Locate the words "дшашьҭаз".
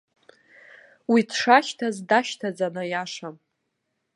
1.29-1.97